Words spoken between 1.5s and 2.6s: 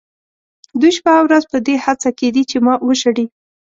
په دې هڅه کې دي چې